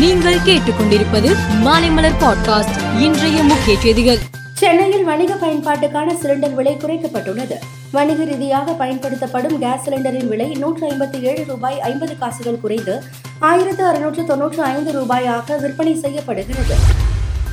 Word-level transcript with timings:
நீங்கள் 0.00 0.34
கேட்டுக்கொண்டிருப்பது 0.34 1.36
மாலைமலர் 1.64 2.12
பாட்காஸ்ட் 2.20 3.00
இன்றைய 3.00 3.42
முக்கிய 3.42 3.78
செய்திகள். 3.78 4.18
சென்னையில் 4.52 5.04
வணிக 5.04 5.34
பயன்பாட்டுக்கான 5.34 6.12
சிலிண்டர் 6.22 6.54
விலை 6.54 6.76
குறைக்கப்பட்டுள்ளது. 6.76 7.54
வணிக 7.92 8.24
ரீதியாக 8.24 8.72
பயன்படுத்தப்படும் 8.72 9.58
கேஸ் 9.58 9.90
சிலிண்டரின் 9.90 10.26
விலை 10.26 10.46
நூற்று 10.46 10.90
ஐம்பத்தி 10.90 11.20
ஏழு 11.20 11.44
ரூபாய் 11.46 11.80
ஐம்பது 11.80 12.18
காசுகள் 12.18 12.60
குறைந்து 12.60 13.02
ஆயிரத்து 13.38 13.86
அறுநூற்று 13.86 14.24
தொன்னூற்று 14.24 14.62
ஐந்து 14.62 14.92
ரூபாயாக 14.92 15.60
விற்பனை 15.60 15.94
செய்யப்படுகிறது. 15.94 16.74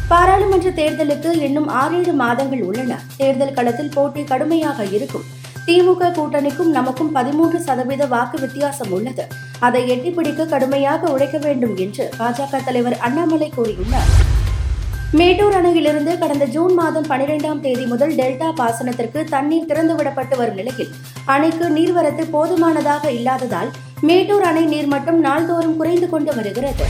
பாராளுமன்ற 0.08 0.70
தேர்தலுக்கு 0.70 1.32
இன்னும் 1.32 1.68
ஆறேழு 1.68 2.14
மாதங்கள் 2.14 2.62
உள்ளன. 2.62 3.02
தேர்தல் 3.18 3.54
களத்தில் 3.54 3.92
போட்டி 3.94 4.24
கடுமையாக 4.24 4.84
இருக்கும். 4.84 5.24
திமுக 5.66 6.02
கூட்டணிக்கும் 6.02 6.70
நமக்கும் 6.70 7.12
பதிமூன்று 7.12 7.60
சதவீத 7.60 8.06
வாக்கு 8.06 8.40
வித்தியாசம் 8.40 8.92
உள்ளது. 8.92 9.28
அதை 9.60 9.82
எட்டிப்பிடிக்க 9.92 10.46
கடுமையாக 10.46 11.12
உழைக்க 11.12 11.38
வேண்டும் 11.38 11.76
என்று 11.76 12.10
பாஜக 12.20 12.64
தலைவர் 12.64 12.98
அண்ணாமலை 12.98 13.54
கூறியுள்ளார். 13.58 14.12
மேட்டூர் 15.12 15.56
அணையிலிருந்து 15.56 16.18
கடந்த 16.18 16.46
ஜூன் 16.46 16.74
மாதம் 16.74 17.06
பனிரெண்டாம் 17.10 17.60
தேதி 17.60 17.86
முதல் 17.86 18.16
டெல்டா 18.16 18.50
பாசனத்திற்கு 18.58 19.24
தண்ணீர் 19.24 19.66
திறந்துவிடப்பட்டு 19.66 20.38
வரும் 20.38 20.56
நிலையில் 20.56 20.92
அணைக்கு 21.26 21.70
நீர்வரத்து 21.70 22.24
போதுமானதாக 22.30 23.12
இல்லாததால் 23.12 23.72
மேட்டூர் 24.02 24.44
அணை 24.44 24.66
நீர்மட்டம் 24.66 25.20
நாள்தோறும் 25.20 25.78
குறைந்து 25.78 26.10
கொண்டு 26.10 26.36
வருகிறது. 26.36 26.86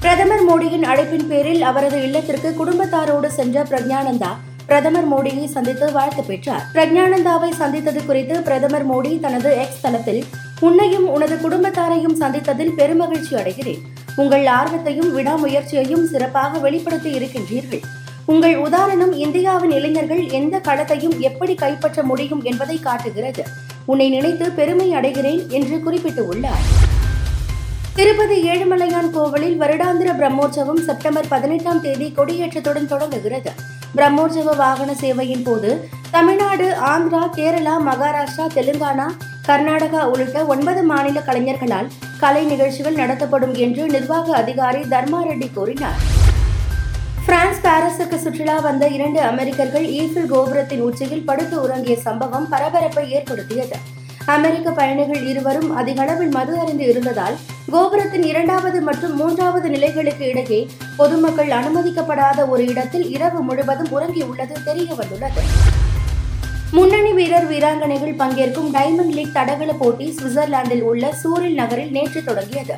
பிரதமர் 0.00 0.44
மோடியின் 0.48 0.82
அழைப்பின் 0.82 1.26
பேரில் 1.26 1.62
அவரது 1.62 2.02
இல்லத்திற்கு 2.02 2.64
குடும்பத்தாரோடு 2.64 3.26
சென்ற 3.26 3.62
பிரக்ஞானந்தா 3.62 4.30
பிரதமர் 4.66 5.08
மோடியை 5.12 5.46
சந்தித்து 5.46 5.92
வாழ்த்து 5.92 6.22
பெற்றார். 6.22 6.62
பிரக்ஞானந்தாவை 6.74 7.50
சந்தித்தது 7.50 8.04
குறித்து 8.04 8.42
பிரதமர் 8.42 8.90
மோடி 8.90 9.20
தனது 9.20 9.56
எக்ஸ் 9.56 9.80
தளத்தில் 9.80 10.24
உன்னையும் 10.60 11.08
உனது 11.08 11.36
குடும்பத்தாரையும் 11.36 12.18
சந்தித்ததில் 12.20 12.76
பெருமகிழ்ச்சி 12.76 13.30
அடைகிறேன். 13.30 13.80
உங்கள் 14.16 14.46
ஆர்வத்தையும் 14.46 15.10
விடாமுயற்சியையும் 15.18 16.04
சிறப்பாக 16.04 16.58
வெளிப்படுத்தி 16.58 17.10
இருக்கின்றீர்கள். 17.18 17.82
உங்கள் 18.24 18.56
உதாரணம் 18.56 19.12
இந்தியாவின் 19.12 19.70
இளைஞர்கள் 19.70 20.28
எந்த 20.28 20.60
களத்தையும் 20.64 21.18
எப்படி 21.18 21.54
கைப்பற்ற 21.54 22.02
முடியும் 22.02 22.42
என்பதை 22.42 22.78
காட்டுகிறது. 22.78 23.44
உன்னை 23.84 24.08
நினைத்து 24.08 24.50
பெருமை 24.50 24.94
அடைகிறேன் 24.94 25.48
என்று 25.48 25.76
குறிப்பிட்டுள்ளார். 25.86 26.66
திருப்பதி 27.94 28.48
ஏழுமலையான் 28.50 29.10
கோவிலில் 29.10 29.60
வருடாந்திர 29.60 30.10
பிரம்மோற்சவம் 30.20 30.84
செப்டம்பர் 30.84 31.28
பதினெட்டாம் 31.28 31.80
தேதி 31.80 32.12
கொடியேற்றத்துடன் 32.16 32.86
தொடங்குகிறது. 32.86 33.50
பிரம்மோற்சவ 33.96 34.56
வாகன 34.56 34.92
சேவையின் 35.00 35.44
போது 35.44 35.88
தமிழ்நாடு 36.10 36.74
ஆந்திரா 36.92 37.24
கேரளா 37.36 37.74
மகாராஷ்டிரா 37.88 38.46
தெலுங்கானா 38.54 39.08
கர்நாடகா 39.48 40.00
உள்ளிட்ட 40.10 40.38
ஒன்பது 40.52 40.80
மாநில 40.90 41.18
கலைஞர்களால் 41.28 41.88
கலை 42.22 42.42
நிகழ்ச்சிகள் 42.44 42.98
நடத்தப்படும் 43.02 43.54
என்று 43.64 43.84
நிர்வாக 43.94 44.26
அதிகாரி 44.40 44.82
தர்மா 44.94 45.20
ரெட்டி 45.28 45.48
கூறினார். 45.52 46.00
பிரான்ஸ் 47.26 47.62
பாரிஸுக்கு 47.64 48.18
சுற்றுலா 48.24 48.56
வந்த 48.66 48.84
இரண்டு 48.96 49.20
அமெரிக்கர்கள் 49.30 49.86
ஈஃபில் 50.00 50.30
கோபுரத்தின் 50.32 50.84
உச்சியில் 50.88 51.26
படுத்து 51.28 51.56
உறங்கிய 51.64 51.96
சம்பவம் 52.06 52.46
பரபரப்பை 52.52 53.04
ஏற்படுத்தியது. 53.16 53.78
அமெரிக்க 54.34 54.70
பயணிகள் 54.70 55.22
இருவரும் 55.30 55.70
அதிக 55.80 56.00
அளவில் 56.02 56.32
மது 56.36 56.52
அறிந்து 56.62 56.84
இருந்ததால் 56.92 57.36
கோபுரத்தின் 57.72 58.26
இரண்டாவது 58.32 58.78
மற்றும் 58.88 59.16
மூன்றாவது 59.20 59.68
நிலைகளுக்கு 59.68 60.24
இடையே 60.32 60.60
பொதுமக்கள் 60.96 61.52
அனுமதிக்கப்படாத 61.58 62.48
ஒரு 62.48 62.64
இடத்தில் 62.66 63.06
இரவு 63.16 63.40
முழுவதும் 63.48 63.92
உறங்கியுள்ளது 63.96 64.56
தெரிய 64.68 64.88
வந்துள்ளது 65.00 65.44
முன்னணி 66.76 67.12
வீரர் 67.12 67.46
வீராங்கனைகள் 67.50 68.18
பங்கேற்கும் 68.18 68.68
டைமண்ட் 68.74 69.14
லீக் 69.16 69.32
தடகள 69.36 69.70
போட்டி 69.80 70.06
சுவிட்சர்லாந்தில் 70.18 70.84
உள்ள 70.90 71.04
சூரில் 71.20 71.56
நகரில் 71.60 71.90
நேற்று 71.96 72.20
தொடங்கியது. 72.24 72.74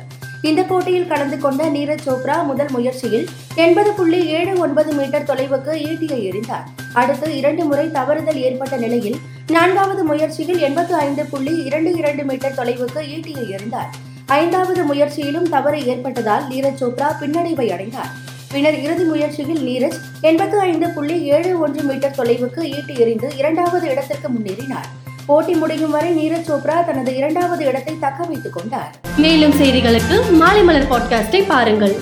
இந்த 0.49 0.61
போட்டியில் 0.69 1.07
கலந்து 1.11 1.37
கொண்ட 1.43 1.67
நீரஜ் 1.75 2.05
சோப்ரா 2.07 2.37
முதல் 2.45 2.71
முயற்சியில் 2.75 3.27
எண்பது 3.65 3.91
புள்ளி 3.91 4.21
ஏழு 4.37 4.53
ஒன்பது 4.65 4.93
மீட்டர் 4.93 5.27
தொலைவுக்கு 5.29 5.75
ஈட்டியை 5.89 6.19
எறிந்தார். 6.29 6.65
அடுத்து 6.93 7.29
இரண்டு 7.41 7.65
முறை 7.69 7.85
தவறுதல் 7.91 8.41
ஏற்பட்ட 8.47 8.77
நிலையில் 8.77 9.19
நான்காவது 9.55 10.03
முயற்சியில் 10.03 10.59
எண்பத்து 10.69 10.95
ஐந்து 10.95 11.25
புள்ளி 11.25 11.55
இரண்டு 11.69 11.93
இரண்டு 12.01 12.25
மீட்டர் 12.31 12.59
தொலைவுக்கு 12.61 13.03
ஈட்டியை 13.15 13.47
எறிந்தார். 13.57 13.91
ஐந்தாவது 14.41 14.83
முயற்சியிலும் 14.83 15.49
தவறு 15.55 15.79
ஏற்பட்டதால் 15.85 16.45
நீரஜ் 16.51 16.83
சோப்ரா 16.83 17.09
பின்னடைவை 17.21 17.69
அடைந்தார். 17.77 18.13
பின்னர் 18.53 18.81
இறுதி 18.81 19.03
முயற்சியில் 19.03 19.61
நீரஜ் 19.67 19.97
எண்பத்து 20.21 20.59
ஐந்து 20.59 20.89
புள்ளி 20.89 21.21
ஏழு 21.35 21.59
ஒன்று 21.59 21.81
மீட்டர் 21.83 22.15
தொலைவுக்கு 22.17 22.61
ஈட்டி 22.63 22.95
எறிந்து 22.97 23.27
இரண்டாவது 23.37 23.89
இடத்திற்கு 23.89 24.27
முன்னேறினார். 24.27 24.89
போட்டி 25.25 25.53
முடியும் 25.53 25.91
வரை 25.91 26.09
நீரஜ் 26.19 26.49
சோப்ரா 26.49 26.85
தனது 26.85 27.15
இரண்டாவது 27.15 27.65
இடத்தை 27.65 27.93
தக்க 27.99 28.23
வைத்துக் 28.23 28.53
கொண்டார். 28.53 28.91
மேலும் 29.17 29.51
செய்திகளுக்கு 29.51 30.31
மாலை 30.31 30.63
மலர் 30.63 30.89
பாட்காஸ்டை 30.91 31.43
பாருங்கள். 31.47 31.95